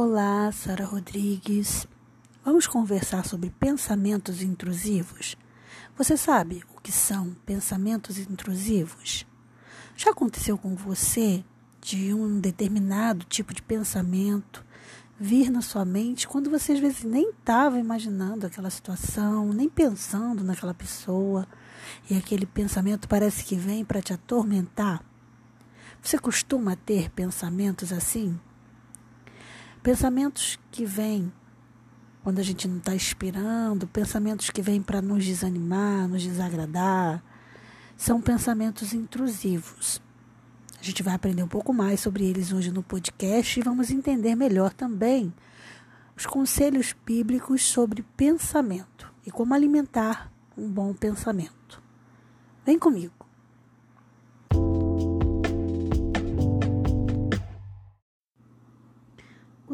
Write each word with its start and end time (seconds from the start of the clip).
Olá, 0.00 0.52
Sara 0.52 0.84
Rodrigues. 0.84 1.84
Vamos 2.44 2.68
conversar 2.68 3.26
sobre 3.26 3.50
pensamentos 3.50 4.42
intrusivos. 4.42 5.36
Você 5.96 6.16
sabe 6.16 6.62
o 6.72 6.80
que 6.80 6.92
são 6.92 7.34
pensamentos 7.44 8.16
intrusivos? 8.16 9.26
Já 9.96 10.12
aconteceu 10.12 10.56
com 10.56 10.76
você 10.76 11.44
de 11.80 12.14
um 12.14 12.38
determinado 12.38 13.26
tipo 13.26 13.52
de 13.52 13.60
pensamento 13.60 14.64
vir 15.18 15.50
na 15.50 15.60
sua 15.60 15.84
mente 15.84 16.28
quando 16.28 16.48
você 16.48 16.74
às 16.74 16.78
vezes 16.78 17.02
nem 17.02 17.30
estava 17.30 17.76
imaginando 17.80 18.46
aquela 18.46 18.70
situação, 18.70 19.52
nem 19.52 19.68
pensando 19.68 20.44
naquela 20.44 20.74
pessoa, 20.74 21.44
e 22.08 22.16
aquele 22.16 22.46
pensamento 22.46 23.08
parece 23.08 23.42
que 23.42 23.56
vem 23.56 23.84
para 23.84 24.00
te 24.00 24.12
atormentar? 24.12 25.02
Você 26.00 26.16
costuma 26.20 26.76
ter 26.76 27.10
pensamentos 27.10 27.92
assim? 27.92 28.38
Pensamentos 29.88 30.58
que 30.70 30.84
vêm 30.84 31.32
quando 32.22 32.40
a 32.40 32.42
gente 32.42 32.68
não 32.68 32.76
está 32.76 32.94
esperando, 32.94 33.88
pensamentos 33.88 34.50
que 34.50 34.60
vêm 34.60 34.82
para 34.82 35.00
nos 35.00 35.24
desanimar, 35.24 36.06
nos 36.06 36.22
desagradar, 36.22 37.24
são 37.96 38.20
pensamentos 38.20 38.92
intrusivos. 38.92 39.98
A 40.78 40.84
gente 40.84 41.02
vai 41.02 41.14
aprender 41.14 41.42
um 41.42 41.48
pouco 41.48 41.72
mais 41.72 42.00
sobre 42.00 42.26
eles 42.26 42.52
hoje 42.52 42.70
no 42.70 42.82
podcast 42.82 43.58
e 43.58 43.62
vamos 43.62 43.90
entender 43.90 44.34
melhor 44.34 44.74
também 44.74 45.32
os 46.14 46.26
conselhos 46.26 46.94
bíblicos 47.06 47.62
sobre 47.62 48.02
pensamento 48.14 49.10
e 49.24 49.30
como 49.30 49.54
alimentar 49.54 50.30
um 50.54 50.70
bom 50.70 50.92
pensamento. 50.92 51.82
Vem 52.62 52.78
comigo. 52.78 53.17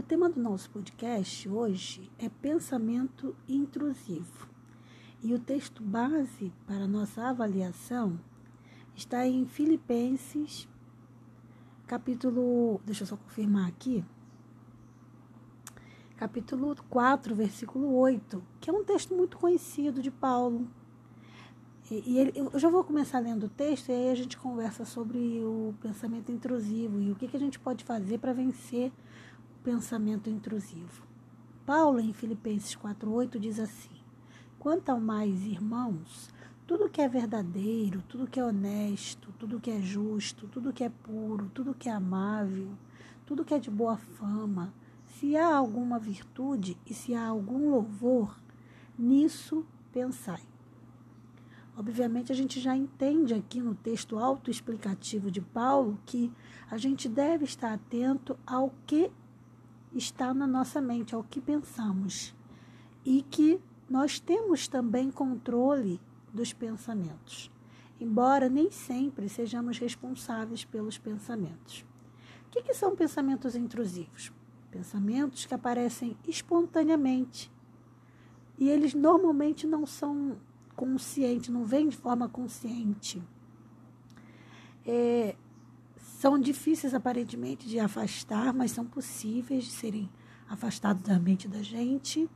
Tema 0.02 0.28
do 0.28 0.40
nosso 0.40 0.68
podcast 0.70 1.48
hoje 1.48 2.10
é 2.18 2.28
pensamento 2.28 3.36
intrusivo. 3.48 4.48
E 5.22 5.32
o 5.32 5.38
texto 5.38 5.82
base 5.84 6.52
para 6.66 6.88
nossa 6.88 7.28
avaliação 7.28 8.18
está 8.96 9.24
em 9.24 9.46
Filipenses, 9.46 10.68
capítulo. 11.86 12.80
Deixa 12.84 13.04
eu 13.04 13.06
só 13.06 13.16
confirmar 13.16 13.68
aqui. 13.68 14.04
Capítulo 16.16 16.74
4, 16.90 17.34
versículo 17.34 17.94
8, 17.94 18.42
que 18.60 18.70
é 18.70 18.72
um 18.72 18.82
texto 18.82 19.14
muito 19.14 19.36
conhecido 19.38 20.02
de 20.02 20.10
Paulo. 20.10 20.68
E, 21.90 22.02
e 22.04 22.18
ele, 22.18 22.32
eu 22.34 22.58
já 22.58 22.68
vou 22.68 22.82
começar 22.82 23.20
lendo 23.20 23.44
o 23.44 23.48
texto 23.48 23.90
e 23.90 23.92
aí 23.92 24.10
a 24.10 24.14
gente 24.14 24.36
conversa 24.36 24.84
sobre 24.84 25.18
o 25.44 25.74
pensamento 25.80 26.32
intrusivo 26.32 27.00
e 27.00 27.12
o 27.12 27.14
que, 27.14 27.28
que 27.28 27.36
a 27.36 27.40
gente 27.40 27.60
pode 27.60 27.84
fazer 27.84 28.18
para 28.18 28.32
vencer 28.32 28.90
pensamento 29.64 30.28
intrusivo. 30.28 31.02
Paulo, 31.64 31.98
em 31.98 32.12
Filipenses 32.12 32.76
4,8, 32.76 33.38
diz 33.38 33.58
assim: 33.58 33.96
Quanto 34.58 34.90
ao 34.90 35.00
mais, 35.00 35.46
irmãos, 35.46 36.28
tudo 36.66 36.90
que 36.90 37.00
é 37.00 37.08
verdadeiro, 37.08 38.02
tudo 38.06 38.26
que 38.26 38.38
é 38.38 38.44
honesto, 38.44 39.32
tudo 39.38 39.58
que 39.58 39.70
é 39.70 39.80
justo, 39.80 40.46
tudo 40.48 40.72
que 40.72 40.84
é 40.84 40.90
puro, 40.90 41.50
tudo 41.54 41.74
que 41.74 41.88
é 41.88 41.92
amável, 41.92 42.68
tudo 43.24 43.44
que 43.44 43.54
é 43.54 43.58
de 43.58 43.70
boa 43.70 43.96
fama, 43.96 44.72
se 45.06 45.34
há 45.34 45.56
alguma 45.56 45.98
virtude 45.98 46.76
e 46.84 46.92
se 46.92 47.14
há 47.14 47.26
algum 47.26 47.70
louvor, 47.70 48.38
nisso 48.98 49.64
pensai. 49.90 50.42
Obviamente, 51.76 52.30
a 52.30 52.34
gente 52.34 52.60
já 52.60 52.76
entende 52.76 53.32
aqui 53.32 53.60
no 53.60 53.74
texto 53.74 54.18
autoexplicativo 54.18 55.30
de 55.30 55.40
Paulo 55.40 55.98
que 56.04 56.30
a 56.70 56.76
gente 56.76 57.08
deve 57.08 57.44
estar 57.44 57.72
atento 57.72 58.38
ao 58.46 58.72
que 58.86 59.10
está 59.94 60.34
na 60.34 60.46
nossa 60.46 60.80
mente, 60.80 61.14
é 61.14 61.18
o 61.18 61.24
que 61.24 61.40
pensamos. 61.40 62.34
E 63.04 63.22
que 63.22 63.60
nós 63.88 64.18
temos 64.18 64.66
também 64.66 65.10
controle 65.10 66.00
dos 66.32 66.52
pensamentos, 66.52 67.50
embora 68.00 68.48
nem 68.48 68.70
sempre 68.70 69.28
sejamos 69.28 69.78
responsáveis 69.78 70.64
pelos 70.64 70.98
pensamentos. 70.98 71.84
O 72.46 72.50
que, 72.50 72.62
que 72.62 72.74
são 72.74 72.96
pensamentos 72.96 73.54
intrusivos? 73.54 74.32
Pensamentos 74.70 75.46
que 75.46 75.54
aparecem 75.54 76.16
espontaneamente 76.26 77.52
e 78.58 78.68
eles 78.68 78.94
normalmente 78.94 79.66
não 79.66 79.86
são 79.86 80.36
conscientes, 80.76 81.50
não 81.50 81.64
vêm 81.64 81.88
de 81.88 81.96
forma 81.96 82.28
consciente. 82.28 83.22
É, 84.86 85.36
são 86.24 86.38
difíceis 86.38 86.94
aparentemente 86.94 87.68
de 87.68 87.78
afastar, 87.78 88.54
mas 88.54 88.70
são 88.70 88.86
possíveis 88.86 89.64
de 89.64 89.70
serem 89.70 90.10
afastados 90.48 91.02
da 91.02 91.18
mente 91.18 91.46
da 91.46 91.60
gente. 91.60 92.26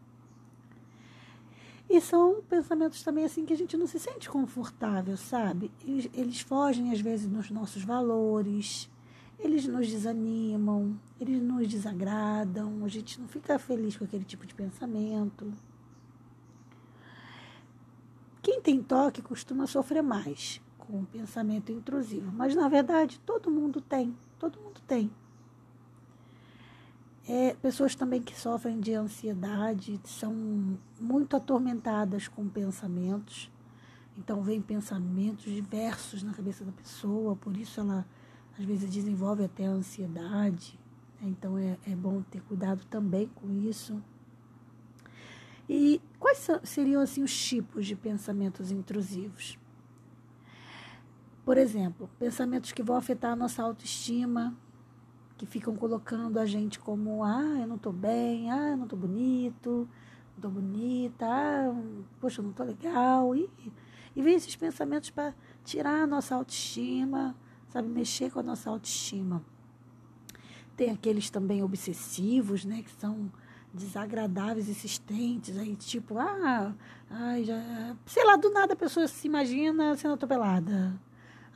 E 1.88 1.99
são 1.99 2.43
pensamentos 2.43 3.03
também 3.03 3.25
assim 3.25 3.47
que 3.47 3.53
a 3.54 3.56
gente 3.56 3.78
não 3.78 3.87
se 3.87 3.99
sente 3.99 4.28
confortável, 4.28 5.16
sabe? 5.16 5.71
Eles, 5.82 6.10
eles 6.12 6.41
fogem 6.43 6.93
às 6.93 7.00
vezes 7.00 7.26
dos 7.26 7.50
nossos 7.50 7.82
valores, 7.82 8.91
eles 9.38 9.66
nos 9.66 9.88
desanimam, 9.88 11.00
eles 11.19 11.41
nos 11.41 11.66
desagradam, 11.66 12.84
a 12.84 12.88
gente 12.88 13.19
não 13.19 13.26
fica 13.26 13.59
feliz 13.59 13.97
com 13.97 14.05
aquele 14.05 14.25
tipo 14.25 14.44
de 14.44 14.55
pensamento. 14.55 15.50
Quem 18.43 18.60
tem 18.60 18.82
toque 18.82 19.22
costuma 19.22 19.66
sofrer 19.66 20.03
mais 20.03 20.60
com 20.88 21.00
um 21.00 21.04
pensamento 21.04 21.71
intrusivo. 21.71 22.32
Mas, 22.32 22.54
na 22.54 22.69
verdade, 22.69 23.21
todo 23.21 23.50
mundo 23.50 23.81
tem. 23.81 24.16
Todo 24.38 24.59
mundo 24.59 24.81
tem. 24.87 25.10
É, 27.28 27.54
pessoas 27.60 27.94
também 27.94 28.22
que 28.22 28.34
sofrem 28.38 28.81
de 28.81 28.94
ansiedade 28.94 30.00
são 30.04 30.34
muito 30.99 31.37
atormentadas 31.37 32.26
com 32.26 32.49
pensamentos. 32.49 33.50
Então, 34.16 34.43
vem 34.43 34.62
pensamentos 34.62 35.44
diversos 35.44 36.22
na 36.22 36.32
cabeça 36.32 36.65
da 36.65 36.72
pessoa, 36.72 37.37
por 37.37 37.55
isso 37.55 37.81
ela 37.81 38.06
às 38.59 38.65
vezes 38.65 38.91
desenvolve 38.91 39.44
até 39.44 39.66
ansiedade. 39.66 40.81
Então, 41.20 41.59
é, 41.59 41.76
é 41.87 41.94
bom 41.94 42.22
ter 42.22 42.41
cuidado 42.43 42.84
também 42.87 43.28
com 43.34 43.53
isso. 43.53 44.03
E 45.69 46.00
quais 46.19 46.49
seriam 46.62 47.03
assim 47.03 47.22
os 47.22 47.37
tipos 47.37 47.87
de 47.87 47.94
pensamentos 47.94 48.70
intrusivos? 48.70 49.59
Por 51.49 51.57
exemplo, 51.57 52.11
pensamentos 52.19 52.73
que 52.73 52.83
vão 52.83 52.95
afetar 52.95 53.33
a 53.33 53.35
nossa 53.35 53.63
autoestima, 53.63 54.55
que 55.39 55.47
ficam 55.47 55.75
colocando 55.75 56.39
a 56.39 56.45
gente 56.45 56.79
como, 56.79 57.25
ah, 57.25 57.57
eu 57.59 57.67
não 57.67 57.77
estou 57.77 57.91
bem, 57.91 58.51
ah, 58.51 58.73
eu 58.73 58.77
não 58.77 58.85
estou 58.85 58.99
bonito, 58.99 59.89
não 60.37 60.37
estou 60.37 60.51
bonita, 60.51 61.25
ah, 61.27 61.75
poxa, 62.21 62.41
eu 62.41 62.43
não 62.43 62.51
estou 62.51 62.67
legal. 62.67 63.35
E, 63.35 63.49
e 64.15 64.21
vem 64.21 64.35
esses 64.35 64.55
pensamentos 64.57 65.09
para 65.09 65.35
tirar 65.65 66.03
a 66.03 66.07
nossa 66.07 66.35
autoestima, 66.35 67.35
sabe, 67.71 67.89
mexer 67.89 68.31
com 68.31 68.41
a 68.41 68.43
nossa 68.43 68.69
autoestima. 68.69 69.43
Tem 70.77 70.91
aqueles 70.91 71.31
também 71.31 71.63
obsessivos, 71.63 72.67
né, 72.67 72.83
que 72.83 72.91
são 73.01 73.33
desagradáveis, 73.73 74.69
insistentes, 74.69 75.57
aí 75.57 75.75
tipo, 75.77 76.19
ah, 76.19 76.75
ai, 77.09 77.43
já, 77.43 77.97
sei 78.05 78.23
lá, 78.27 78.37
do 78.37 78.51
nada 78.51 78.75
a 78.75 78.77
pessoa 78.77 79.09
se 79.09 79.27
imagina 79.27 79.97
sendo 79.97 80.13
atropelada 80.13 81.08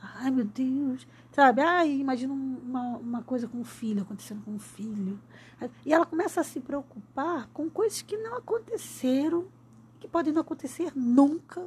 Ai, 0.03 0.29
meu 0.29 0.43
Deus. 0.43 1.07
Sabe? 1.31 1.61
Ai, 1.61 1.99
imagina 1.99 2.33
uma, 2.33 2.97
uma 2.97 3.23
coisa 3.23 3.47
com 3.47 3.61
o 3.61 3.63
filho, 3.63 4.01
acontecendo 4.01 4.43
com 4.43 4.55
o 4.55 4.59
filho. 4.59 5.17
E 5.85 5.93
ela 5.93 6.05
começa 6.05 6.41
a 6.41 6.43
se 6.43 6.59
preocupar 6.59 7.47
com 7.53 7.69
coisas 7.69 8.01
que 8.01 8.17
não 8.17 8.35
aconteceram, 8.35 9.47
que 9.99 10.07
podem 10.07 10.33
não 10.33 10.41
acontecer 10.41 10.91
nunca. 10.93 11.65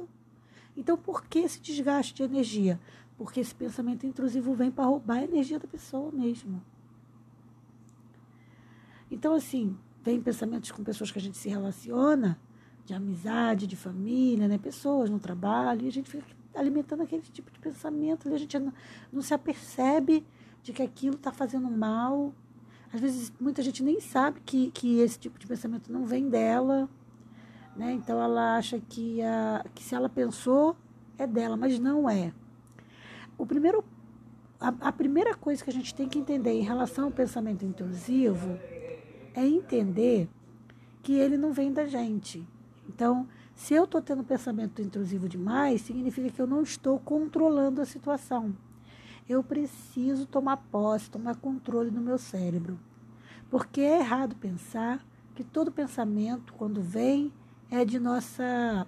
Então, 0.75 0.95
por 0.95 1.25
que 1.25 1.39
esse 1.39 1.59
desgaste 1.59 2.13
de 2.13 2.23
energia? 2.23 2.79
Porque 3.17 3.39
esse 3.39 3.55
pensamento 3.55 4.05
intrusivo 4.05 4.53
vem 4.53 4.69
para 4.69 4.85
roubar 4.85 5.17
a 5.17 5.23
energia 5.23 5.57
da 5.57 5.67
pessoa 5.67 6.11
mesmo. 6.11 6.61
Então, 9.09 9.33
assim, 9.33 9.75
vem 10.03 10.21
pensamentos 10.21 10.71
com 10.71 10.83
pessoas 10.83 11.09
que 11.09 11.17
a 11.17 11.21
gente 11.21 11.37
se 11.37 11.49
relaciona, 11.49 12.39
de 12.85 12.93
amizade, 12.93 13.65
de 13.65 13.75
família, 13.75 14.47
né? 14.47 14.59
Pessoas 14.59 15.09
no 15.09 15.19
trabalho, 15.19 15.85
e 15.85 15.87
a 15.87 15.91
gente 15.91 16.09
fica 16.09 16.25
alimentando 16.57 17.03
aquele 17.03 17.21
tipo 17.21 17.51
de 17.51 17.59
pensamento. 17.59 18.33
A 18.33 18.37
gente 18.37 18.57
não, 18.59 18.73
não 19.11 19.21
se 19.21 19.33
apercebe 19.33 20.25
de 20.63 20.73
que 20.73 20.81
aquilo 20.81 21.15
está 21.15 21.31
fazendo 21.31 21.69
mal. 21.69 22.33
Às 22.93 22.99
vezes, 22.99 23.33
muita 23.39 23.61
gente 23.61 23.83
nem 23.83 23.99
sabe 23.99 24.39
que, 24.45 24.71
que 24.71 24.99
esse 24.99 25.19
tipo 25.19 25.37
de 25.37 25.45
pensamento 25.45 25.91
não 25.91 26.05
vem 26.05 26.29
dela. 26.29 26.89
Né? 27.75 27.93
Então, 27.93 28.21
ela 28.21 28.57
acha 28.57 28.79
que, 28.79 29.21
a, 29.21 29.65
que 29.75 29.83
se 29.83 29.93
ela 29.93 30.09
pensou, 30.09 30.75
é 31.17 31.27
dela, 31.27 31.55
mas 31.55 31.79
não 31.79 32.09
é. 32.09 32.33
O 33.37 33.45
primeiro, 33.45 33.83
a, 34.59 34.73
a 34.81 34.91
primeira 34.91 35.35
coisa 35.35 35.63
que 35.63 35.69
a 35.69 35.73
gente 35.73 35.93
tem 35.93 36.09
que 36.09 36.17
entender 36.17 36.51
em 36.51 36.63
relação 36.63 37.05
ao 37.05 37.11
pensamento 37.11 37.63
intrusivo 37.63 38.57
é 39.33 39.45
entender 39.45 40.27
que 41.03 41.13
ele 41.13 41.37
não 41.37 41.53
vem 41.53 41.71
da 41.71 41.85
gente. 41.85 42.43
Então, 42.89 43.27
se 43.57 43.73
eu 43.73 43.85
estou 43.85 43.99
tendo 43.99 44.23
pensamento 44.23 44.83
intrusivo 44.83 45.27
demais, 45.27 45.81
significa 45.81 46.29
que 46.29 46.39
eu 46.39 46.45
não 46.45 46.61
estou 46.61 46.99
controlando 46.99 47.81
a 47.81 47.85
situação. 47.85 48.55
Eu 49.27 49.43
preciso 49.43 50.27
tomar 50.27 50.57
posse, 50.57 51.09
tomar 51.09 51.35
controle 51.37 51.89
do 51.89 51.99
meu 51.99 52.19
cérebro. 52.19 52.79
Porque 53.49 53.81
é 53.81 53.97
errado 53.97 54.35
pensar 54.35 55.03
que 55.33 55.43
todo 55.43 55.71
pensamento, 55.71 56.53
quando 56.53 56.83
vem, 56.83 57.33
é 57.71 57.83
de 57.83 57.99
nossa 57.99 58.85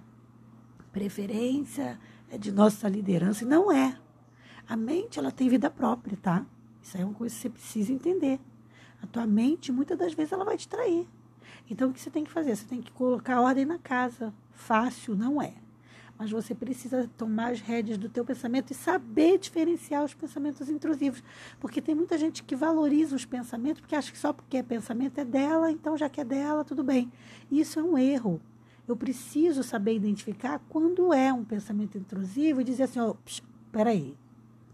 preferência, 0.92 1.98
é 2.30 2.38
de 2.38 2.52
nossa 2.52 2.88
liderança. 2.88 3.42
E 3.42 3.48
não 3.48 3.72
é. 3.72 3.98
A 4.68 4.76
mente, 4.76 5.18
ela 5.18 5.32
tem 5.32 5.48
vida 5.48 5.68
própria, 5.68 6.16
tá? 6.16 6.46
Isso 6.80 6.96
é 6.96 7.04
uma 7.04 7.14
coisa 7.14 7.34
que 7.34 7.40
você 7.40 7.50
precisa 7.50 7.92
entender. 7.92 8.38
A 9.02 9.06
tua 9.08 9.26
mente, 9.26 9.72
muitas 9.72 9.98
das 9.98 10.14
vezes, 10.14 10.32
ela 10.32 10.44
vai 10.44 10.56
te 10.56 10.68
trair. 10.68 11.08
Então, 11.70 11.88
o 11.88 11.92
que 11.92 12.00
você 12.00 12.10
tem 12.10 12.24
que 12.24 12.30
fazer? 12.30 12.56
Você 12.56 12.66
tem 12.66 12.82
que 12.82 12.90
colocar 12.92 13.40
ordem 13.40 13.64
na 13.64 13.78
casa. 13.78 14.34
Fácil 14.52 15.14
não 15.14 15.40
é 15.40 15.54
mas 16.20 16.30
você 16.30 16.54
precisa 16.54 17.08
tomar 17.16 17.52
as 17.52 17.62
rédeas 17.62 17.96
do 17.96 18.06
teu 18.06 18.26
pensamento 18.26 18.72
e 18.72 18.74
saber 18.74 19.38
diferenciar 19.38 20.04
os 20.04 20.12
pensamentos 20.12 20.68
intrusivos, 20.68 21.24
porque 21.58 21.80
tem 21.80 21.94
muita 21.94 22.18
gente 22.18 22.42
que 22.42 22.54
valoriza 22.54 23.16
os 23.16 23.24
pensamentos 23.24 23.80
porque 23.80 23.96
acha 23.96 24.12
que 24.12 24.18
só 24.18 24.30
porque 24.30 24.58
é 24.58 24.62
pensamento 24.62 25.18
é 25.18 25.24
dela, 25.24 25.72
então 25.72 25.96
já 25.96 26.10
que 26.10 26.20
é 26.20 26.24
dela, 26.24 26.62
tudo 26.62 26.84
bem. 26.84 27.10
Isso 27.50 27.80
é 27.80 27.82
um 27.82 27.96
erro. 27.96 28.38
Eu 28.86 28.94
preciso 28.94 29.62
saber 29.62 29.94
identificar 29.94 30.60
quando 30.68 31.14
é 31.14 31.32
um 31.32 31.42
pensamento 31.42 31.96
intrusivo 31.96 32.60
e 32.60 32.64
dizer 32.64 32.82
assim, 32.82 33.00
oh, 33.00 33.16
peraí, 33.72 34.14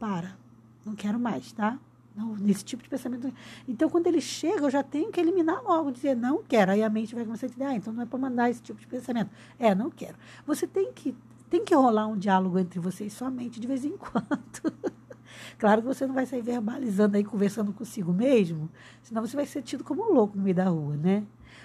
para, 0.00 0.36
não 0.84 0.96
quero 0.96 1.20
mais, 1.20 1.52
tá? 1.52 1.78
Não, 2.16 2.34
nesse 2.34 2.64
tipo 2.64 2.82
de 2.82 2.88
pensamento. 2.88 3.30
Então, 3.68 3.90
quando 3.90 4.06
ele 4.06 4.22
chega, 4.22 4.62
eu 4.62 4.70
já 4.70 4.82
tenho 4.82 5.12
que 5.12 5.20
eliminar 5.20 5.62
logo, 5.62 5.92
dizer 5.92 6.16
não 6.16 6.42
quero. 6.42 6.72
Aí 6.72 6.82
a 6.82 6.88
mente 6.88 7.14
vai 7.14 7.24
começar 7.24 7.46
a 7.46 7.50
dizer, 7.50 7.64
ah, 7.64 7.74
então 7.74 7.92
não 7.92 8.02
é 8.02 8.06
para 8.06 8.18
mandar 8.18 8.48
esse 8.48 8.62
tipo 8.62 8.80
de 8.80 8.86
pensamento. 8.86 9.30
É, 9.58 9.74
não 9.74 9.90
quero. 9.90 10.16
Você 10.46 10.66
tem 10.66 10.92
que 10.92 11.14
tem 11.48 11.64
que 11.64 11.74
rolar 11.74 12.06
um 12.06 12.16
diálogo 12.16 12.58
entre 12.58 12.80
vocês 12.80 13.12
somente 13.12 13.60
de 13.60 13.66
vez 13.66 13.84
em 13.84 13.94
quando. 13.98 14.74
claro 15.58 15.82
que 15.82 15.86
você 15.86 16.06
não 16.06 16.14
vai 16.14 16.26
sair 16.26 16.42
verbalizando 16.42 17.16
aí, 17.16 17.24
conversando 17.24 17.72
consigo 17.72 18.12
mesmo, 18.12 18.68
senão 19.02 19.24
você 19.24 19.36
vai 19.36 19.46
ser 19.46 19.62
tido 19.62 19.84
como 19.84 20.02
um 20.02 20.12
louco 20.12 20.36
no 20.36 20.42
meio 20.42 20.56
da 20.56 20.64
rua, 20.64 20.96
né? 20.96 21.24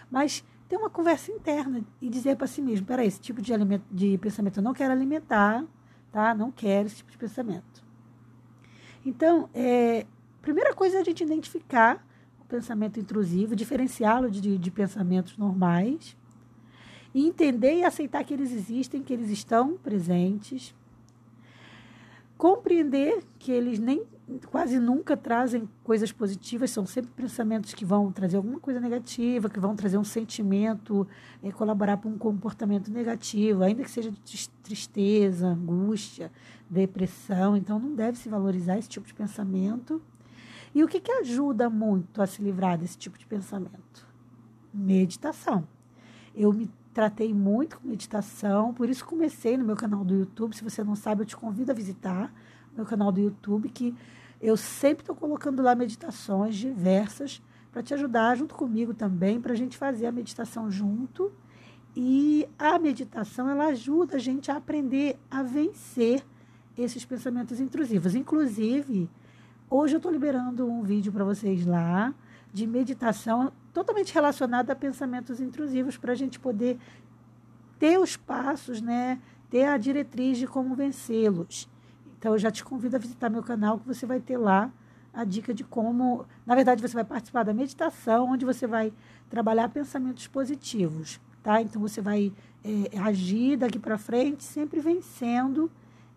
Mas 0.10 0.44
ter 0.70 0.78
uma 0.78 0.90
conversa 0.90 1.32
interna 1.32 1.82
e 2.02 2.10
dizer 2.10 2.36
para 2.36 2.48
si 2.48 2.62
mesmo, 2.62 2.86
peraí, 2.86 3.08
esse 3.08 3.20
tipo 3.20 3.42
de, 3.42 3.54
alimento, 3.54 3.84
de 3.90 4.18
pensamento 4.18 4.58
eu 4.58 4.64
não 4.64 4.74
quero 4.74 4.92
alimentar, 4.92 5.66
tá? 6.12 6.34
Não 6.36 6.52
quero 6.52 6.88
esse 6.88 6.98
tipo 6.98 7.12
de 7.12 7.18
pensamento. 7.18 7.84
Então, 9.06 9.50
é, 9.54 10.06
primeira 10.42 10.74
coisa 10.74 10.98
é 10.98 11.02
a 11.02 11.04
gente 11.04 11.24
identificar 11.24 12.06
o 12.40 12.46
pensamento 12.46 13.00
intrusivo, 13.00 13.56
diferenciá-lo 13.56 14.30
de, 14.30 14.58
de 14.58 14.72
pensamentos 14.72 15.38
normais, 15.38 16.16
e 17.14 17.28
entender 17.28 17.80
e 17.80 17.84
aceitar 17.84 18.24
que 18.24 18.34
eles 18.34 18.52
existem, 18.52 19.04
que 19.04 19.14
eles 19.14 19.30
estão 19.30 19.78
presentes, 19.78 20.74
compreender 22.38 23.24
que 23.38 23.52
eles 23.52 23.80
nem 23.80 24.04
quase 24.50 24.80
nunca 24.80 25.18
trazem 25.18 25.68
coisas 25.84 26.12
positivas, 26.12 26.72
são 26.72 26.86
sempre 26.86 27.12
pensamentos 27.12 27.74
que 27.74 27.84
vão 27.84 28.12
trazer 28.12 28.38
alguma 28.38 28.60
coisa 28.60 28.80
negativa, 28.80 29.50
que 29.50 29.60
vão 29.60 29.76
trazer 29.76 29.98
um 29.98 30.04
sentimento, 30.04 31.08
é, 31.44 31.52
colaborar 31.52 31.98
para 31.98 32.10
um 32.10 32.18
comportamento 32.18 32.90
negativo, 32.90 33.64
ainda 33.64 33.84
que 33.84 33.92
seja 33.92 34.10
de 34.10 34.50
tristeza, 34.64 35.48
angústia, 35.48 36.32
depressão. 36.70 37.58
Então, 37.58 37.78
não 37.78 37.94
deve 37.94 38.18
se 38.18 38.30
valorizar 38.30 38.78
esse 38.78 38.88
tipo 38.88 39.06
de 39.06 39.14
pensamento. 39.14 40.02
E 40.74 40.84
o 40.84 40.88
que, 40.88 41.00
que 41.00 41.12
ajuda 41.12 41.70
muito 41.70 42.22
a 42.22 42.28
se 42.28 42.42
livrar 42.42 42.78
desse 42.78 42.98
tipo 42.98 43.18
de 43.18 43.26
pensamento? 43.26 44.08
Meditação. 44.74 45.68
Eu 46.34 46.54
me 46.54 46.70
tratei 46.94 47.34
muito 47.34 47.80
com 47.80 47.88
meditação, 47.88 48.74
por 48.74 48.90
isso 48.90 49.06
comecei 49.06 49.58
no 49.58 49.66
meu 49.66 49.76
canal 49.76 50.04
do 50.04 50.14
YouTube. 50.14 50.56
Se 50.56 50.64
você 50.64 50.84
não 50.84 50.96
sabe, 50.96 51.22
eu 51.22 51.26
te 51.26 51.36
convido 51.36 51.72
a 51.72 51.76
visitar 51.76 52.34
meu 52.76 52.86
canal 52.86 53.12
do 53.12 53.20
YouTube, 53.20 53.70
que 53.70 53.94
eu 54.42 54.56
sempre 54.56 55.04
estou 55.04 55.16
colocando 55.16 55.62
lá 55.62 55.76
meditações 55.76 56.56
diversas 56.56 57.42
para 57.72 57.84
te 57.84 57.94
ajudar 57.94 58.36
junto 58.36 58.56
comigo 58.56 58.94
também, 58.94 59.40
para 59.40 59.54
a 59.54 59.56
gente 59.56 59.78
fazer 59.78 60.06
a 60.06 60.12
meditação 60.12 60.70
junto. 60.70 61.32
E 61.96 62.48
a 62.58 62.80
meditação 62.80 63.50
ela 63.50 63.68
ajuda 63.68 64.16
a 64.16 64.20
gente 64.20 64.50
a 64.50 64.56
aprender 64.56 65.20
a 65.30 65.44
vencer 65.44 66.26
esses 66.78 67.06
pensamentos 67.06 67.60
intrusivos. 67.60 68.16
Inclusive, 68.16 69.10
hoje 69.72 69.96
eu 69.96 69.98
estou 69.98 70.12
liberando 70.12 70.70
um 70.70 70.84
vídeo 70.84 71.14
para 71.14 71.24
vocês 71.24 71.66
lá 71.66 72.14
de 72.54 72.68
meditação 72.68 73.54
totalmente 73.74 74.14
relacionada 74.14 74.74
a 74.74 74.76
pensamentos 74.76 75.40
intrusivos 75.40 75.96
para 75.96 76.12
a 76.12 76.16
gente 76.16 76.38
poder 76.38 76.78
ter 77.80 77.98
os 77.98 78.18
passos, 78.18 78.82
né? 78.82 79.20
Ter 79.50 79.64
a 79.64 79.78
diretriz 79.78 80.38
de 80.38 80.46
como 80.46 80.76
vencê-los. 80.76 81.70
Então, 82.20 82.34
eu 82.34 82.38
já 82.38 82.52
te 82.52 82.64
convido 82.64 82.98
a 82.98 83.00
visitar 83.00 83.30
meu 83.30 83.42
canal, 83.42 83.80
que 83.80 83.88
você 83.88 84.06
vai 84.06 84.20
ter 84.20 84.38
lá 84.38 84.70
a 85.14 85.24
dica 85.24 85.54
de 85.54 85.64
como. 85.64 86.26
Na 86.46 86.54
verdade, 86.54 86.82
você 86.82 86.94
vai 86.94 87.06
participar 87.06 87.44
da 87.44 87.54
meditação, 87.54 88.30
onde 88.30 88.44
você 88.44 88.68
vai 88.68 88.92
trabalhar 89.30 89.70
pensamentos 89.70 90.28
positivos, 90.28 91.20
tá? 91.42 91.62
Então, 91.62 91.82
você 91.82 92.02
vai 92.02 92.34
é, 92.64 93.00
agir 93.00 93.56
daqui 93.56 93.80
para 93.80 93.98
frente, 93.98 94.44
sempre 94.44 94.82
vencendo 94.82 95.72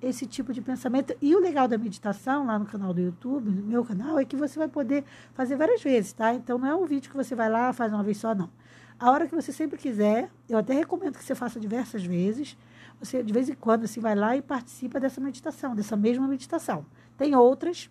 esse 0.04 0.26
tipo 0.26 0.52
de 0.52 0.60
pensamento. 0.60 1.16
E 1.20 1.34
o 1.34 1.40
legal 1.40 1.66
da 1.66 1.78
meditação 1.78 2.46
lá 2.46 2.58
no 2.58 2.66
canal 2.66 2.92
do 2.92 3.00
YouTube, 3.00 3.50
no 3.50 3.62
meu 3.62 3.84
canal, 3.84 4.18
é 4.18 4.24
que 4.24 4.36
você 4.36 4.58
vai 4.58 4.68
poder 4.68 5.04
fazer 5.32 5.56
várias 5.56 5.82
vezes, 5.82 6.12
tá? 6.12 6.34
Então 6.34 6.58
não 6.58 6.68
é 6.68 6.74
um 6.74 6.84
vídeo 6.84 7.10
que 7.10 7.16
você 7.16 7.34
vai 7.34 7.48
lá, 7.48 7.72
faz 7.72 7.92
uma 7.92 8.02
vez 8.02 8.18
só, 8.18 8.34
não. 8.34 8.50
A 8.98 9.10
hora 9.10 9.26
que 9.26 9.34
você 9.34 9.52
sempre 9.52 9.78
quiser, 9.78 10.30
eu 10.48 10.58
até 10.58 10.74
recomendo 10.74 11.18
que 11.18 11.24
você 11.24 11.34
faça 11.34 11.58
diversas 11.58 12.04
vezes. 12.04 12.56
Você, 13.00 13.22
de 13.22 13.32
vez 13.32 13.48
em 13.48 13.54
quando, 13.54 13.84
assim, 13.84 14.00
vai 14.00 14.14
lá 14.14 14.36
e 14.36 14.42
participa 14.42 15.00
dessa 15.00 15.20
meditação, 15.20 15.74
dessa 15.74 15.96
mesma 15.96 16.28
meditação. 16.28 16.86
Tem 17.18 17.34
outras, 17.34 17.90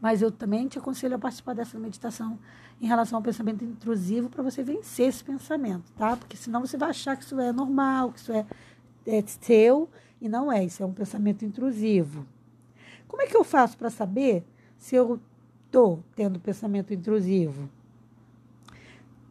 mas 0.00 0.22
eu 0.22 0.30
também 0.30 0.68
te 0.68 0.78
aconselho 0.78 1.16
a 1.16 1.18
participar 1.18 1.54
dessa 1.54 1.78
meditação 1.78 2.38
em 2.80 2.86
relação 2.86 3.16
ao 3.16 3.22
pensamento 3.22 3.64
intrusivo 3.64 4.28
para 4.28 4.42
você 4.42 4.62
vencer 4.62 5.08
esse 5.08 5.24
pensamento, 5.24 5.90
tá? 5.92 6.16
Porque 6.16 6.36
senão 6.36 6.60
você 6.60 6.76
vai 6.76 6.90
achar 6.90 7.16
que 7.16 7.24
isso 7.24 7.38
é 7.40 7.52
normal, 7.52 8.12
que 8.12 8.20
isso 8.20 8.32
é, 8.32 8.46
é 9.06 9.24
seu 9.26 9.88
e 10.20 10.28
não 10.28 10.50
é, 10.52 10.64
isso 10.64 10.82
é 10.82 10.86
um 10.86 10.92
pensamento 10.92 11.44
intrusivo. 11.44 12.26
Como 13.06 13.22
é 13.22 13.26
que 13.26 13.36
eu 13.36 13.44
faço 13.44 13.76
para 13.76 13.90
saber 13.90 14.44
se 14.76 14.94
eu 14.94 15.20
estou 15.66 16.02
tendo 16.14 16.38
pensamento 16.38 16.92
intrusivo? 16.92 17.68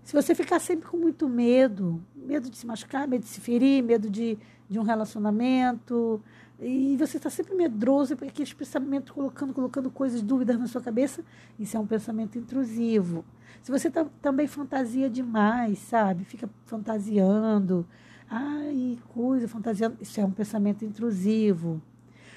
Se 0.04 0.14
você 0.14 0.34
ficar 0.34 0.60
sempre 0.60 0.88
com 0.88 0.98
muito 0.98 1.28
medo, 1.28 2.02
medo 2.16 2.50
de 2.50 2.58
se 2.58 2.66
machucar, 2.66 3.08
medo 3.08 3.24
de 3.24 3.28
se 3.28 3.42
ferir, 3.42 3.84
medo 3.84 4.10
de, 4.10 4.38
de 4.70 4.80
um 4.80 4.84
relacionamento, 4.84 6.22
e 6.60 6.96
você 6.98 7.18
está 7.18 7.30
sempre 7.30 7.54
medroso, 7.54 8.16
porque 8.16 8.42
aquele 8.42 8.56
pensamento 8.56 9.14
colocando, 9.14 9.54
colocando 9.54 9.92
coisas, 9.92 10.22
dúvidas 10.22 10.58
na 10.58 10.66
sua 10.66 10.82
cabeça, 10.82 11.24
isso 11.60 11.78
é 11.78 11.80
um 11.80 11.86
pensamento 11.86 12.38
intrusivo. 12.38 13.24
Se 13.62 13.70
você 13.70 13.92
tá, 13.92 14.06
também 14.22 14.48
fantasia 14.48 15.10
demais, 15.10 15.78
sabe? 15.80 16.24
Fica 16.24 16.50
fantasiando, 16.66 17.86
Ai, 18.30 19.00
coisa, 19.10 19.48
fantasia, 19.48 19.92
isso 20.02 20.20
é 20.20 20.26
um 20.26 20.32
pensamento 20.32 20.84
intrusivo. 20.84 21.82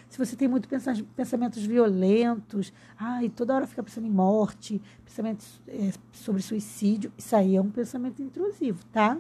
Se 0.09 0.19
você 0.19 0.35
tem 0.35 0.49
muito 0.49 0.69
pensamentos 1.17 1.65
violentos, 1.65 2.73
ai, 2.99 3.29
toda 3.29 3.55
hora 3.55 3.67
fica 3.67 3.83
pensando 3.83 4.07
em 4.07 4.11
morte, 4.11 4.83
pensamentos 5.05 5.61
é, 5.69 5.93
sobre 6.13 6.43
suicídio, 6.43 7.13
isso 7.17 7.35
aí 7.37 7.55
é 7.55 7.61
um 7.61 7.71
pensamento 7.71 8.21
intrusivo, 8.21 8.85
tá? 8.87 9.19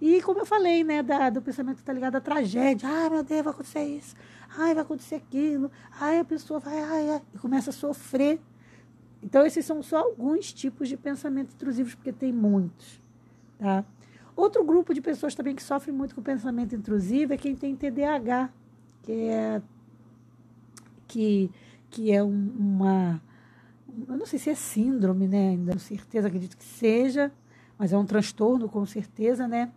E 0.00 0.22
como 0.22 0.40
eu 0.40 0.46
falei, 0.46 0.82
né, 0.82 1.02
da, 1.02 1.28
do 1.28 1.42
pensamento 1.42 1.76
que 1.76 1.82
está 1.82 1.92
ligado 1.92 2.16
à 2.16 2.20
tragédia. 2.20 2.88
Ai, 2.88 3.10
meu 3.10 3.22
Deus, 3.22 3.42
vai 3.42 3.52
acontecer 3.52 3.84
isso. 3.84 4.16
Ai, 4.56 4.74
vai 4.74 4.82
acontecer 4.82 5.16
aquilo. 5.16 5.70
Ai, 6.00 6.20
a 6.20 6.24
pessoa 6.24 6.58
vai, 6.58 6.80
ai, 6.82 7.10
ai, 7.10 7.22
e 7.34 7.38
começa 7.38 7.70
a 7.70 7.72
sofrer. 7.72 8.40
Então, 9.22 9.44
esses 9.44 9.64
são 9.66 9.82
só 9.82 9.98
alguns 9.98 10.52
tipos 10.52 10.88
de 10.88 10.96
pensamentos 10.96 11.54
intrusivos, 11.54 11.94
porque 11.94 12.12
tem 12.12 12.32
muitos, 12.32 12.98
tá? 13.58 13.84
Outro 14.36 14.64
grupo 14.64 14.94
de 14.94 15.00
pessoas 15.00 15.34
também 15.34 15.54
que 15.54 15.62
sofre 15.62 15.92
muito 15.92 16.14
com 16.14 16.22
pensamento 16.22 16.74
intrusivo 16.74 17.32
é 17.32 17.36
quem 17.36 17.54
tem 17.54 17.76
TDAH, 17.76 18.50
que 19.02 19.12
é, 19.12 19.62
que, 21.06 21.50
que 21.90 22.12
é 22.12 22.22
uma. 22.22 23.20
Eu 24.08 24.16
não 24.16 24.26
sei 24.26 24.38
se 24.38 24.50
é 24.50 24.54
síndrome, 24.54 25.26
né? 25.26 25.50
Ainda 25.50 25.72
com 25.72 25.78
certeza 25.78 26.28
acredito 26.28 26.56
que 26.56 26.64
seja, 26.64 27.32
mas 27.76 27.92
é 27.92 27.98
um 27.98 28.06
transtorno 28.06 28.68
com 28.68 28.86
certeza, 28.86 29.48
né? 29.48 29.70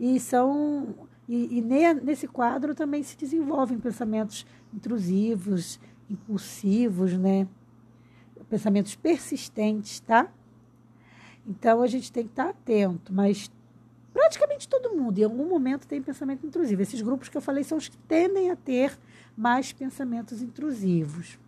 E 0.00 0.18
são. 0.18 0.94
E, 1.28 1.58
e 1.58 1.60
nesse 1.60 2.28
quadro 2.28 2.74
também 2.74 3.02
se 3.02 3.16
desenvolvem 3.16 3.78
pensamentos 3.78 4.46
intrusivos, 4.72 5.78
impulsivos, 6.08 7.16
né? 7.18 7.46
Pensamentos 8.48 8.94
persistentes, 8.94 10.00
tá? 10.00 10.30
Então 11.46 11.82
a 11.82 11.86
gente 11.86 12.10
tem 12.12 12.24
que 12.24 12.30
estar 12.30 12.48
atento, 12.48 13.12
mas 13.12 13.50
praticamente 14.16 14.66
todo 14.66 14.96
mundo, 14.96 15.18
em 15.18 15.24
algum 15.24 15.46
momento, 15.46 15.86
tem 15.86 16.00
pensamento 16.00 16.46
intrusivo. 16.46 16.80
Esses 16.80 17.02
grupos 17.02 17.28
que 17.28 17.36
eu 17.36 17.42
falei 17.42 17.62
são 17.62 17.76
os 17.76 17.86
que 17.86 17.98
tendem 17.98 18.50
a 18.50 18.56
ter 18.56 18.98
mais 19.36 19.74
pensamentos 19.74 20.40
intrusivos. 20.40 21.38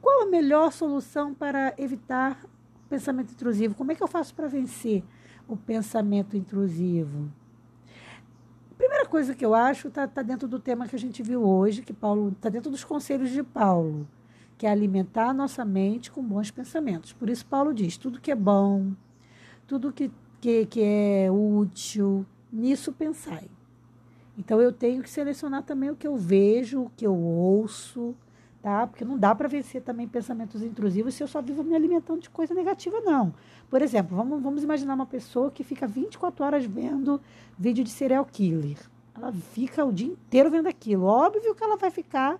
Qual 0.00 0.22
a 0.22 0.26
melhor 0.26 0.72
solução 0.72 1.34
para 1.34 1.74
evitar 1.76 2.42
pensamento 2.88 3.32
intrusivo? 3.32 3.74
Como 3.74 3.92
é 3.92 3.94
que 3.94 4.02
eu 4.02 4.08
faço 4.08 4.34
para 4.34 4.48
vencer 4.48 5.04
o 5.46 5.54
pensamento 5.54 6.34
intrusivo? 6.34 7.30
primeira 8.78 9.06
coisa 9.06 9.34
que 9.34 9.44
eu 9.44 9.54
acho 9.54 9.88
está 9.88 10.06
tá 10.06 10.22
dentro 10.22 10.46
do 10.46 10.58
tema 10.58 10.86
que 10.86 10.96
a 10.96 10.98
gente 10.98 11.22
viu 11.22 11.42
hoje, 11.42 11.82
que 11.82 11.94
Paulo 11.94 12.28
está 12.28 12.48
dentro 12.48 12.70
dos 12.70 12.84
conselhos 12.84 13.30
de 13.30 13.42
Paulo, 13.42 14.06
que 14.56 14.66
é 14.66 14.70
alimentar 14.70 15.28
a 15.28 15.34
nossa 15.34 15.64
mente 15.64 16.10
com 16.10 16.22
bons 16.22 16.50
pensamentos. 16.50 17.12
Por 17.12 17.30
isso, 17.30 17.44
Paulo 17.46 17.72
diz: 17.72 17.96
tudo 17.96 18.20
que 18.20 18.30
é 18.30 18.34
bom, 18.34 18.92
tudo 19.66 19.92
que, 19.92 20.10
que, 20.46 20.64
que 20.66 20.80
é 20.80 21.28
útil, 21.28 22.24
nisso 22.52 22.92
pensai. 22.92 23.50
Então, 24.38 24.60
eu 24.60 24.70
tenho 24.70 25.02
que 25.02 25.10
selecionar 25.10 25.64
também 25.64 25.90
o 25.90 25.96
que 25.96 26.06
eu 26.06 26.16
vejo, 26.16 26.82
o 26.82 26.90
que 26.96 27.04
eu 27.04 27.16
ouço, 27.16 28.14
tá? 28.62 28.86
Porque 28.86 29.04
não 29.04 29.18
dá 29.18 29.34
para 29.34 29.48
vencer 29.48 29.82
também 29.82 30.06
pensamentos 30.06 30.62
intrusivos 30.62 31.14
se 31.14 31.22
eu 31.24 31.26
só 31.26 31.42
vivo 31.42 31.64
me 31.64 31.74
alimentando 31.74 32.20
de 32.20 32.30
coisa 32.30 32.54
negativa, 32.54 33.00
não. 33.00 33.34
Por 33.68 33.82
exemplo, 33.82 34.16
vamos, 34.16 34.40
vamos 34.40 34.62
imaginar 34.62 34.94
uma 34.94 35.06
pessoa 35.06 35.50
que 35.50 35.64
fica 35.64 35.84
24 35.84 36.44
horas 36.44 36.64
vendo 36.64 37.20
vídeo 37.58 37.82
de 37.82 37.90
serial 37.90 38.24
killer. 38.24 38.78
Ela 39.16 39.32
fica 39.32 39.84
o 39.84 39.92
dia 39.92 40.12
inteiro 40.12 40.48
vendo 40.48 40.68
aquilo. 40.68 41.06
Óbvio 41.06 41.56
que 41.56 41.64
ela 41.64 41.76
vai 41.76 41.90
ficar 41.90 42.38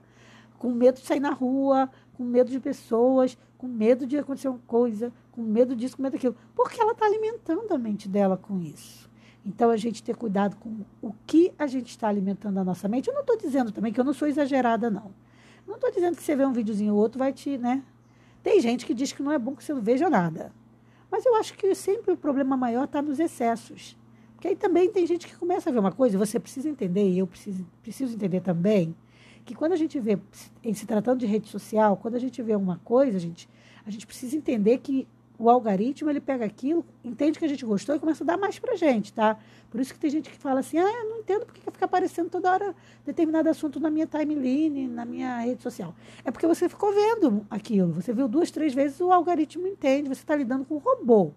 com 0.60 0.70
medo 0.70 1.00
de 1.00 1.06
sair 1.06 1.20
na 1.20 1.32
rua, 1.32 1.90
com 2.16 2.24
medo 2.24 2.50
de 2.50 2.58
pessoas, 2.58 3.36
com 3.58 3.66
medo 3.66 4.06
de 4.06 4.16
acontecer 4.16 4.48
uma 4.48 4.60
coisa, 4.66 5.12
com 5.32 5.42
medo 5.42 5.76
disso, 5.76 5.96
com 5.96 6.02
medo 6.02 6.12
daquilo, 6.12 6.36
porque 6.54 6.80
ela 6.80 6.92
está 6.92 7.06
alimentando 7.06 7.72
a 7.72 7.78
mente 7.78 8.08
dela 8.08 8.36
com 8.36 8.60
isso. 8.60 9.10
Então, 9.44 9.70
a 9.70 9.76
gente 9.76 10.02
ter 10.02 10.16
cuidado 10.16 10.56
com 10.56 10.80
o 11.00 11.12
que 11.24 11.52
a 11.56 11.66
gente 11.68 11.90
está 11.90 12.08
alimentando 12.08 12.58
a 12.58 12.64
nossa 12.64 12.88
mente. 12.88 13.08
Eu 13.08 13.14
não 13.14 13.20
estou 13.20 13.36
dizendo 13.36 13.70
também 13.70 13.92
que 13.92 14.00
eu 14.00 14.04
não 14.04 14.12
sou 14.12 14.26
exagerada, 14.26 14.90
não. 14.90 15.12
Não 15.66 15.76
estou 15.76 15.90
dizendo 15.92 16.16
que 16.16 16.22
você 16.22 16.34
vê 16.34 16.44
um 16.44 16.52
videozinho 16.52 16.94
ou 16.94 17.00
outro 17.00 17.18
vai 17.18 17.32
te, 17.32 17.56
né? 17.56 17.84
Tem 18.42 18.60
gente 18.60 18.84
que 18.84 18.92
diz 18.92 19.12
que 19.12 19.22
não 19.22 19.30
é 19.30 19.38
bom 19.38 19.54
que 19.54 19.62
você 19.62 19.72
não 19.72 19.80
veja 19.80 20.10
nada. 20.10 20.52
Mas 21.10 21.24
eu 21.24 21.34
acho 21.36 21.54
que 21.54 21.72
sempre 21.76 22.12
o 22.12 22.16
problema 22.16 22.56
maior 22.56 22.84
está 22.84 23.00
nos 23.00 23.20
excessos. 23.20 23.96
Porque 24.34 24.48
aí 24.48 24.56
também 24.56 24.90
tem 24.90 25.06
gente 25.06 25.26
que 25.26 25.36
começa 25.36 25.70
a 25.70 25.72
ver 25.72 25.78
uma 25.78 25.92
coisa, 25.92 26.18
você 26.18 26.40
precisa 26.40 26.68
entender, 26.68 27.08
e 27.08 27.18
eu 27.18 27.26
preciso, 27.26 27.64
preciso 27.82 28.14
entender 28.14 28.40
também, 28.40 28.94
que 29.46 29.54
quando 29.54 29.72
a 29.72 29.76
gente 29.76 29.98
vê, 30.00 30.18
em 30.62 30.74
se 30.74 30.84
tratando 30.84 31.20
de 31.20 31.26
rede 31.26 31.48
social, 31.48 31.96
quando 31.96 32.16
a 32.16 32.18
gente 32.18 32.42
vê 32.42 32.56
uma 32.56 32.80
coisa, 32.84 33.16
a 33.16 33.20
gente, 33.20 33.48
a 33.86 33.90
gente 33.90 34.04
precisa 34.04 34.36
entender 34.36 34.78
que 34.78 35.06
o 35.38 35.48
algoritmo 35.48 36.10
ele 36.10 36.20
pega 36.20 36.44
aquilo, 36.44 36.84
entende 37.04 37.38
que 37.38 37.44
a 37.44 37.48
gente 37.48 37.64
gostou 37.64 37.94
e 37.94 38.00
começa 38.00 38.24
a 38.24 38.26
dar 38.26 38.36
mais 38.36 38.58
pra 38.58 38.74
gente, 38.74 39.12
tá? 39.12 39.38
Por 39.70 39.80
isso 39.80 39.94
que 39.94 40.00
tem 40.00 40.10
gente 40.10 40.30
que 40.30 40.36
fala 40.36 40.60
assim, 40.60 40.78
ah, 40.78 40.90
eu 40.90 41.10
não 41.10 41.18
entendo 41.18 41.46
porque 41.46 41.60
fica 41.60 41.84
aparecendo 41.84 42.28
toda 42.28 42.50
hora 42.50 42.74
determinado 43.04 43.48
assunto 43.48 43.78
na 43.78 43.88
minha 43.88 44.06
timeline, 44.06 44.88
na 44.88 45.04
minha 45.04 45.38
rede 45.38 45.62
social. 45.62 45.94
É 46.24 46.30
porque 46.30 46.46
você 46.46 46.68
ficou 46.68 46.92
vendo 46.92 47.46
aquilo, 47.48 47.92
você 47.92 48.12
viu 48.12 48.26
duas, 48.26 48.50
três 48.50 48.74
vezes, 48.74 49.00
o 49.00 49.12
algoritmo 49.12 49.66
entende, 49.68 50.08
você 50.08 50.22
está 50.22 50.34
lidando 50.34 50.64
com 50.64 50.76
um 50.76 50.78
robô. 50.78 51.32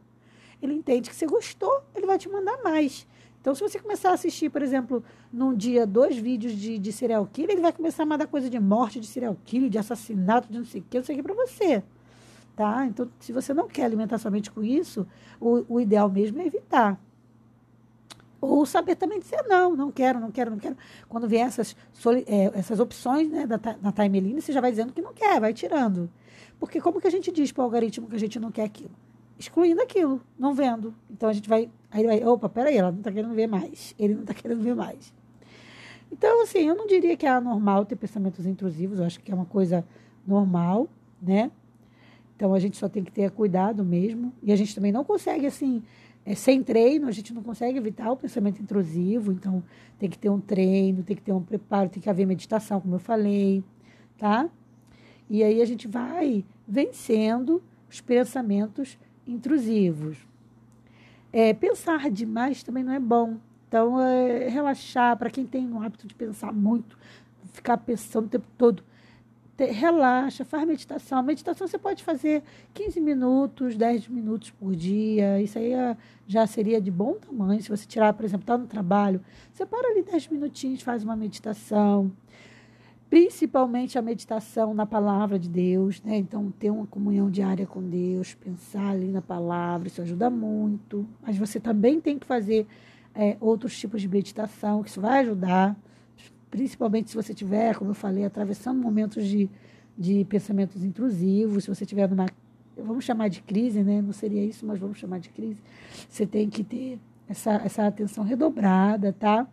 Ele 0.62 0.74
entende 0.74 1.10
que 1.10 1.16
você 1.16 1.28
gostou, 1.28 1.84
ele 1.94 2.08
vai 2.08 2.18
te 2.18 2.28
mandar 2.28 2.58
mais. 2.64 3.06
Então, 3.42 3.56
se 3.56 3.62
você 3.62 3.80
começar 3.80 4.10
a 4.10 4.14
assistir, 4.14 4.50
por 4.50 4.62
exemplo, 4.62 5.04
num 5.32 5.56
dia, 5.56 5.88
dois 5.88 6.18
vídeos 6.18 6.54
de, 6.54 6.78
de 6.78 6.92
serial 6.92 7.26
killer, 7.26 7.52
ele 7.52 7.62
vai 7.62 7.72
começar 7.72 8.04
a 8.04 8.06
mandar 8.06 8.28
coisa 8.28 8.50
de 8.50 8.60
morte, 8.60 9.00
de 9.00 9.08
serial 9.08 9.38
killer, 9.46 9.70
de 9.70 9.78
assassinato, 9.78 10.52
de 10.52 10.58
não 10.58 10.66
sei 10.66 10.82
o 10.82 10.84
que, 10.90 10.98
não 10.98 11.06
sei 11.06 11.16
o 11.16 11.18
que 11.18 11.24
para 11.24 11.34
você. 11.34 11.82
Tá? 12.56 12.86
Então, 12.86 13.10
se 13.20 13.32
você 13.32 13.54
não 13.54 13.68
quer 13.68 13.86
alimentar 13.86 14.18
sua 14.18 14.30
mente 14.30 14.52
com 14.52 14.62
isso, 14.62 15.08
o, 15.40 15.64
o 15.76 15.80
ideal 15.80 16.10
mesmo 16.10 16.42
é 16.42 16.46
evitar. 16.46 17.00
Ou 18.42 18.66
saber 18.66 18.96
também 18.96 19.20
dizer 19.20 19.44
não, 19.48 19.76
não 19.76 19.92
quero, 19.92 20.20
não 20.20 20.32
quero, 20.32 20.52
não 20.52 20.60
quero. 20.60 20.76
Quando 21.08 21.28
vier 21.28 21.48
essas, 21.48 21.76
é, 22.26 22.58
essas 22.58 22.80
opções 22.80 23.30
né, 23.30 23.48
da, 23.48 23.60
na 23.82 23.92
timeline, 23.92 24.42
você 24.42 24.52
já 24.52 24.60
vai 24.60 24.72
dizendo 24.72 24.92
que 24.92 25.02
não 25.02 25.14
quer, 25.14 25.40
vai 25.40 25.54
tirando. 25.54 26.10
Porque 26.60 26.82
como 26.82 27.00
que 27.00 27.08
a 27.08 27.12
gente 27.12 27.32
diz 27.32 27.52
para 27.54 27.62
o 27.62 27.66
algoritmo 27.66 28.08
que 28.08 28.16
a 28.16 28.20
gente 28.20 28.38
não 28.40 28.52
quer 28.52 28.64
aquilo? 28.64 28.92
Excluindo 29.40 29.82
aquilo, 29.82 30.22
não 30.38 30.54
vendo. 30.54 30.94
Então 31.10 31.30
a 31.30 31.34
gente 31.34 31.48
vai. 31.48 31.70
Aí 31.90 32.06
vai, 32.06 32.24
opa, 32.24 32.50
peraí, 32.50 32.78
ela 32.78 32.92
não 32.92 33.00
está 33.00 33.12
querendo 33.12 33.34
ver 33.34 33.48
mais. 33.48 33.96
Ele 33.98 34.14
não 34.14 34.22
está 34.22 34.34
querendo 34.34 34.62
ver 34.62 34.76
mais. 34.76 35.14
Então, 36.12 36.44
assim, 36.44 36.68
eu 36.68 36.76
não 36.76 36.86
diria 36.86 37.16
que 37.16 37.26
é 37.26 37.30
anormal 37.30 37.86
ter 37.86 37.96
pensamentos 37.96 38.46
intrusivos, 38.46 39.00
eu 39.00 39.06
acho 39.06 39.20
que 39.20 39.32
é 39.32 39.36
uma 39.36 39.46
coisa 39.46 39.86
normal, 40.28 40.90
né? 41.22 41.52
Então 42.36 42.54
a 42.54 42.60
gente 42.60 42.78
só 42.78 42.90
tem 42.90 43.04
que 43.04 43.12
ter 43.12 43.32
cuidado 43.32 43.84
mesmo. 43.84 44.34
E 44.42 44.52
a 44.52 44.56
gente 44.56 44.74
também 44.74 44.92
não 44.92 45.04
consegue, 45.04 45.46
assim, 45.46 45.84
é, 46.26 46.36
sem 46.36 46.64
treino, 46.64 47.08
a 47.08 47.12
gente 47.12 47.34
não 47.34 47.44
consegue 47.44 47.78
evitar 47.78 48.12
o 48.12 48.18
pensamento 48.18 48.62
intrusivo. 48.62 49.32
Então 49.32 49.64
tem 49.98 50.10
que 50.10 50.18
ter 50.18 50.30
um 50.30 50.40
treino, 50.40 51.04
tem 51.04 51.16
que 51.16 51.22
ter 51.22 51.34
um 51.34 51.42
preparo, 51.42 51.90
tem 51.90 52.02
que 52.02 52.10
haver 52.10 52.26
meditação, 52.26 52.80
como 52.82 52.96
eu 52.96 53.00
falei, 53.00 53.64
tá? 54.18 54.50
E 55.30 55.44
aí 55.44 55.62
a 55.62 55.66
gente 55.66 55.88
vai 55.88 56.44
vencendo 56.68 57.62
os 57.90 58.02
pensamentos 58.02 58.98
intrusivos. 59.32 60.18
É, 61.32 61.54
pensar 61.54 62.10
demais 62.10 62.64
também 62.64 62.84
não 62.84 62.94
é 62.94 63.00
bom. 63.00 63.38
Então, 63.68 64.02
é, 64.02 64.48
relaxar, 64.48 65.16
para 65.18 65.30
quem 65.30 65.46
tem 65.46 65.72
o 65.72 65.82
hábito 65.82 66.08
de 66.08 66.16
pensar 66.16 66.52
muito, 66.52 66.98
ficar 67.54 67.78
pensando 67.78 68.26
o 68.26 68.30
tempo 68.30 68.48
todo, 68.58 68.84
te, 69.56 69.66
relaxa, 69.66 70.44
faz 70.44 70.68
meditação. 70.68 71.22
Meditação 71.22 71.68
você 71.68 71.78
pode 71.78 72.04
fazer 72.04 72.42
15 72.74 73.00
minutos, 73.00 73.76
10 73.76 74.08
minutos 74.08 74.50
por 74.50 74.76
dia. 74.76 75.40
Isso 75.40 75.60
aí 75.60 75.74
é, 75.74 75.96
já 76.28 76.48
seria 76.48 76.82
de 76.82 76.90
bom 76.90 77.14
tamanho. 77.14 77.62
Se 77.62 77.70
você 77.70 77.86
tirar, 77.86 78.14
por 78.14 78.26
exemplo, 78.26 78.44
está 78.44 78.58
no 78.58 78.66
trabalho, 78.66 79.22
você 79.54 79.66
para 79.66 79.88
ali 79.90 80.02
10 80.02 80.30
minutinhos, 80.30 80.82
faz 80.82 81.04
uma 81.04 81.16
meditação 81.16 82.12
principalmente 83.10 83.98
a 83.98 84.02
meditação 84.02 84.74
na 84.74 84.86
palavra 84.86 85.40
de 85.40 85.50
Deus, 85.50 86.02
né? 86.04 86.18
Então, 86.18 86.52
ter 86.52 86.70
uma 86.70 86.86
comunhão 86.86 87.30
diária 87.30 87.66
com 87.66 87.82
Deus, 87.82 88.36
pensar 88.36 88.90
ali 88.90 89.08
na 89.08 89.22
palavra, 89.22 89.88
isso 89.88 90.02
ajuda 90.02 90.30
muito. 90.30 91.08
Mas 91.22 91.38
você 91.38 91.60
também 91.60 92.00
tem 92.00 92.20
que 92.20 92.26
fazer 92.26 92.68
é, 93.16 93.36
outros 93.42 93.78
tipos 93.78 94.02
de 94.02 94.08
meditação, 94.08 94.84
que 94.84 94.90
isso 94.90 95.02
vai 95.02 95.22
ajudar, 95.22 95.76
principalmente 96.52 97.10
se 97.10 97.16
você 97.16 97.34
tiver, 97.34 97.76
como 97.76 97.92
eu 97.92 97.96
falei, 97.96 98.26
atravessando 98.26 98.80
momentos 98.80 99.26
de, 99.26 99.50
de 99.98 100.24
pensamentos 100.26 100.84
intrusivos, 100.84 101.64
se 101.64 101.70
você 101.70 101.86
tiver 101.86 102.08
numa, 102.08 102.28
vamos 102.78 103.06
chamar 103.06 103.28
de 103.28 103.42
crise, 103.42 103.84
né? 103.84 104.02
Não 104.02 104.14
seria 104.14 104.44
isso, 104.46 104.66
mas 104.68 104.78
vamos 104.78 105.00
chamar 105.00 105.20
de 105.20 105.30
crise. 105.30 105.60
Você 106.08 106.28
tem 106.28 106.48
que 106.48 106.64
ter 106.64 107.00
essa, 107.28 107.54
essa 107.54 107.88
atenção 107.88 108.24
redobrada, 108.24 109.12
tá? 109.14 109.48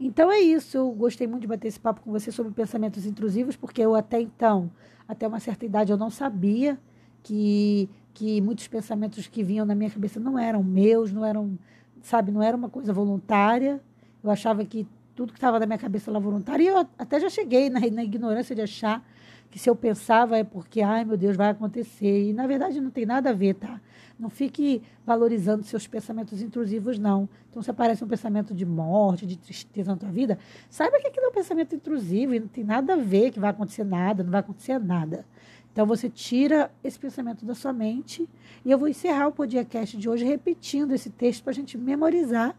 Então 0.00 0.32
é 0.32 0.40
isso. 0.40 0.78
Eu 0.78 0.90
gostei 0.92 1.26
muito 1.26 1.42
de 1.42 1.46
bater 1.46 1.68
esse 1.68 1.78
papo 1.78 2.00
com 2.00 2.10
você 2.10 2.32
sobre 2.32 2.50
pensamentos 2.52 3.04
intrusivos, 3.04 3.54
porque 3.54 3.82
eu 3.82 3.94
até 3.94 4.18
então, 4.18 4.70
até 5.06 5.28
uma 5.28 5.38
certa 5.38 5.66
idade, 5.66 5.92
eu 5.92 5.98
não 5.98 6.08
sabia 6.08 6.78
que, 7.22 7.86
que 8.14 8.40
muitos 8.40 8.66
pensamentos 8.66 9.28
que 9.28 9.44
vinham 9.44 9.66
na 9.66 9.74
minha 9.74 9.90
cabeça 9.90 10.18
não 10.18 10.38
eram 10.38 10.64
meus, 10.64 11.12
não 11.12 11.22
eram, 11.22 11.58
sabe, 12.00 12.32
não 12.32 12.42
era 12.42 12.56
uma 12.56 12.70
coisa 12.70 12.94
voluntária. 12.94 13.78
Eu 14.24 14.30
achava 14.30 14.64
que 14.64 14.86
tudo 15.14 15.34
que 15.34 15.38
estava 15.38 15.60
na 15.60 15.66
minha 15.66 15.78
cabeça 15.78 16.10
era 16.10 16.18
voluntário. 16.18 16.64
E 16.64 16.68
eu 16.68 16.78
até 16.98 17.20
já 17.20 17.28
cheguei 17.28 17.68
na, 17.68 17.80
na 17.80 18.02
ignorância 18.02 18.56
de 18.56 18.62
achar 18.62 19.06
que 19.50 19.58
se 19.58 19.68
eu 19.68 19.74
pensava 19.74 20.38
é 20.38 20.44
porque, 20.44 20.80
ai 20.80 21.04
meu 21.04 21.16
Deus, 21.16 21.36
vai 21.36 21.50
acontecer. 21.50 22.28
E 22.28 22.32
na 22.32 22.46
verdade 22.46 22.80
não 22.80 22.90
tem 22.90 23.04
nada 23.04 23.30
a 23.30 23.32
ver, 23.32 23.54
tá? 23.54 23.80
Não 24.18 24.28
fique 24.28 24.82
valorizando 25.04 25.64
seus 25.64 25.86
pensamentos 25.86 26.42
intrusivos, 26.42 26.98
não. 26.98 27.28
Então, 27.50 27.62
se 27.62 27.70
aparece 27.70 28.04
um 28.04 28.06
pensamento 28.06 28.54
de 28.54 28.66
morte, 28.66 29.26
de 29.26 29.36
tristeza 29.36 29.90
na 29.90 29.96
tua 29.96 30.10
vida, 30.10 30.38
saiba 30.68 31.00
que 31.00 31.08
aquilo 31.08 31.26
é 31.26 31.28
um 31.30 31.32
pensamento 31.32 31.74
intrusivo 31.74 32.34
e 32.34 32.40
não 32.40 32.46
tem 32.46 32.62
nada 32.62 32.92
a 32.92 32.96
ver 32.96 33.30
que 33.30 33.40
vai 33.40 33.50
acontecer 33.50 33.82
nada, 33.82 34.22
não 34.22 34.30
vai 34.30 34.40
acontecer 34.40 34.78
nada. 34.78 35.24
Então, 35.72 35.86
você 35.86 36.08
tira 36.10 36.70
esse 36.84 36.98
pensamento 36.98 37.44
da 37.44 37.54
sua 37.54 37.72
mente. 37.72 38.28
E 38.64 38.70
eu 38.70 38.78
vou 38.78 38.88
encerrar 38.88 39.28
o 39.28 39.32
podcast 39.32 39.96
de 39.96 40.08
hoje 40.08 40.24
repetindo 40.24 40.92
esse 40.92 41.08
texto 41.08 41.42
para 41.42 41.52
a 41.52 41.54
gente 41.54 41.78
memorizar, 41.78 42.54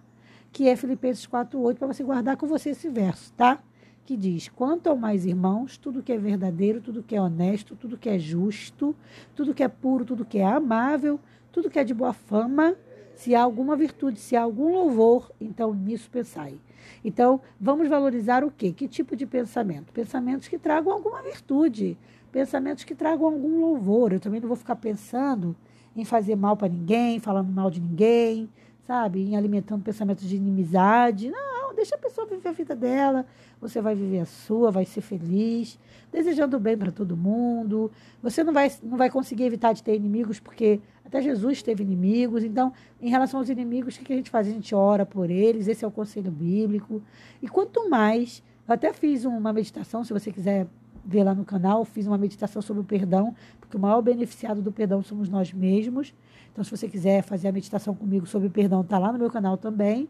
que 0.51 0.67
é 0.67 0.75
Filipenses 0.75 1.27
4,8, 1.27 1.75
para 1.75 1.87
você 1.87 2.03
guardar 2.03 2.37
com 2.37 2.47
você 2.47 2.71
esse 2.71 2.89
verso, 2.89 3.31
tá? 3.33 3.59
Que 4.05 4.17
diz: 4.17 4.49
Quanto 4.49 4.87
ao 4.87 4.95
mais 4.95 5.25
irmãos, 5.25 5.77
tudo 5.77 6.03
que 6.03 6.11
é 6.11 6.17
verdadeiro, 6.17 6.81
tudo 6.81 7.03
que 7.03 7.15
é 7.15 7.21
honesto, 7.21 7.75
tudo 7.75 7.97
que 7.97 8.09
é 8.09 8.19
justo, 8.19 8.95
tudo 9.35 9.53
que 9.53 9.63
é 9.63 9.67
puro, 9.67 10.05
tudo 10.05 10.25
que 10.25 10.39
é 10.39 10.45
amável, 10.45 11.19
tudo 11.51 11.69
que 11.69 11.79
é 11.79 11.83
de 11.83 11.93
boa 11.93 12.13
fama, 12.13 12.75
se 13.15 13.35
há 13.35 13.41
alguma 13.41 13.75
virtude, 13.75 14.19
se 14.19 14.35
há 14.35 14.41
algum 14.41 14.73
louvor, 14.73 15.31
então 15.39 15.73
nisso 15.73 16.09
pensai. 16.09 16.59
Então, 17.03 17.41
vamos 17.59 17.87
valorizar 17.87 18.43
o 18.43 18.51
quê? 18.51 18.71
Que 18.71 18.87
tipo 18.87 19.15
de 19.15 19.25
pensamento? 19.25 19.91
Pensamentos 19.93 20.47
que 20.47 20.57
tragam 20.57 20.91
alguma 20.91 21.21
virtude, 21.21 21.97
pensamentos 22.31 22.83
que 22.83 22.95
tragam 22.95 23.25
algum 23.25 23.59
louvor. 23.59 24.13
Eu 24.13 24.19
também 24.19 24.39
não 24.39 24.47
vou 24.47 24.57
ficar 24.57 24.75
pensando 24.75 25.55
em 25.95 26.05
fazer 26.05 26.35
mal 26.35 26.55
para 26.55 26.69
ninguém, 26.69 27.19
falando 27.19 27.51
mal 27.51 27.69
de 27.69 27.81
ninguém, 27.81 28.49
sabe? 28.87 29.21
Em 29.21 29.35
alimentando 29.35 29.83
pensamentos 29.83 30.27
de 30.27 30.35
inimizade. 30.35 31.29
Não, 31.29 31.50
deixa 31.81 31.95
a 31.95 31.97
pessoa 31.97 32.27
viver 32.27 32.49
a 32.49 32.51
vida 32.51 32.75
dela, 32.75 33.25
você 33.59 33.81
vai 33.81 33.95
viver 33.95 34.19
a 34.19 34.25
sua, 34.25 34.69
vai 34.69 34.85
ser 34.85 35.01
feliz, 35.01 35.79
desejando 36.11 36.59
bem 36.59 36.77
para 36.77 36.91
todo 36.91 37.17
mundo. 37.17 37.91
Você 38.21 38.43
não 38.43 38.53
vai, 38.53 38.71
não 38.83 38.97
vai 38.97 39.09
conseguir 39.09 39.45
evitar 39.45 39.73
de 39.73 39.81
ter 39.81 39.95
inimigos, 39.95 40.39
porque 40.39 40.79
até 41.03 41.21
Jesus 41.21 41.63
teve 41.63 41.83
inimigos. 41.83 42.43
Então, 42.43 42.71
em 43.01 43.09
relação 43.09 43.39
aos 43.39 43.49
inimigos, 43.49 43.95
o 43.95 43.99
que 43.99 44.13
a 44.13 44.15
gente 44.15 44.29
faz? 44.29 44.47
A 44.47 44.51
gente 44.51 44.75
ora 44.75 45.05
por 45.05 45.29
eles, 45.31 45.67
esse 45.67 45.83
é 45.83 45.87
o 45.87 45.91
conselho 45.91 46.31
bíblico. 46.31 47.01
E 47.41 47.47
quanto 47.47 47.89
mais, 47.89 48.43
eu 48.67 48.75
até 48.75 48.93
fiz 48.93 49.25
uma 49.25 49.51
meditação, 49.51 50.03
se 50.03 50.13
você 50.13 50.31
quiser 50.31 50.67
ver 51.03 51.23
lá 51.23 51.33
no 51.33 51.43
canal, 51.43 51.83
fiz 51.83 52.05
uma 52.05 52.17
meditação 52.17 52.61
sobre 52.61 52.81
o 52.81 52.85
perdão, 52.85 53.35
porque 53.59 53.75
o 53.75 53.79
maior 53.79 54.03
beneficiado 54.03 54.61
do 54.61 54.71
perdão 54.71 55.01
somos 55.01 55.29
nós 55.29 55.51
mesmos. 55.51 56.13
Então, 56.51 56.63
se 56.63 56.69
você 56.69 56.87
quiser 56.87 57.23
fazer 57.23 57.47
a 57.47 57.51
meditação 57.51 57.95
comigo 57.95 58.27
sobre 58.27 58.49
o 58.49 58.51
perdão, 58.51 58.81
está 58.81 58.99
lá 58.99 59.11
no 59.11 59.17
meu 59.17 59.31
canal 59.31 59.57
também. 59.57 60.07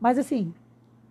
Mas, 0.00 0.16
assim, 0.16 0.54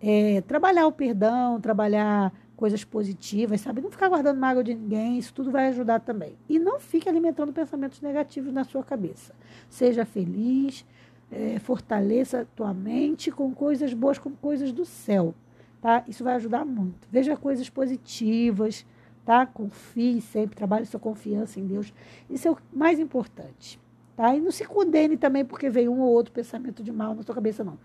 é, 0.00 0.40
trabalhar 0.42 0.86
o 0.86 0.92
perdão, 0.92 1.60
trabalhar 1.60 2.32
coisas 2.56 2.84
positivas, 2.84 3.60
sabe? 3.60 3.80
Não 3.80 3.90
ficar 3.90 4.08
guardando 4.08 4.38
mágoa 4.38 4.62
de 4.62 4.74
ninguém, 4.74 5.18
isso 5.18 5.32
tudo 5.32 5.50
vai 5.50 5.68
ajudar 5.68 6.00
também. 6.00 6.36
E 6.48 6.58
não 6.58 6.78
fique 6.78 7.08
alimentando 7.08 7.52
pensamentos 7.52 8.00
negativos 8.00 8.52
na 8.52 8.64
sua 8.64 8.82
cabeça. 8.82 9.34
Seja 9.68 10.04
feliz, 10.04 10.84
é, 11.30 11.58
fortaleça 11.58 12.46
tua 12.54 12.74
mente 12.74 13.30
com 13.30 13.52
coisas 13.54 13.94
boas, 13.94 14.18
com 14.18 14.30
coisas 14.30 14.72
do 14.72 14.84
céu, 14.84 15.34
tá? 15.80 16.04
Isso 16.06 16.24
vai 16.24 16.34
ajudar 16.34 16.64
muito. 16.64 17.08
Veja 17.10 17.36
coisas 17.36 17.68
positivas, 17.70 18.84
tá? 19.24 19.46
Confie 19.46 20.20
sempre, 20.20 20.56
trabalhe 20.56 20.84
sua 20.84 21.00
confiança 21.00 21.58
em 21.60 21.66
Deus. 21.66 21.92
Isso 22.28 22.48
é 22.48 22.50
o 22.50 22.58
mais 22.72 22.98
importante, 22.98 23.80
tá? 24.16 24.34
E 24.34 24.40
não 24.40 24.50
se 24.50 24.66
condene 24.66 25.16
também 25.16 25.44
porque 25.44 25.70
veio 25.70 25.92
um 25.92 26.00
ou 26.00 26.10
outro 26.10 26.32
pensamento 26.32 26.82
de 26.82 26.92
mal 26.92 27.14
na 27.14 27.22
sua 27.22 27.34
cabeça, 27.34 27.64
não. 27.64 27.78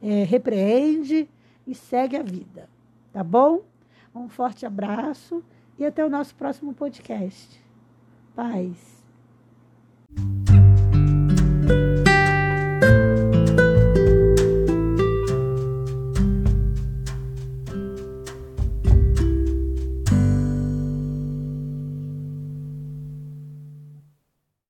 É, 0.00 0.24
repreende 0.24 1.28
e 1.66 1.74
segue 1.74 2.16
a 2.16 2.22
vida, 2.22 2.68
tá 3.12 3.22
bom? 3.22 3.62
Um 4.14 4.28
forte 4.28 4.66
abraço 4.66 5.42
e 5.78 5.84
até 5.84 6.04
o 6.04 6.10
nosso 6.10 6.34
próximo 6.34 6.74
podcast. 6.74 7.62
Paz. 8.34 9.02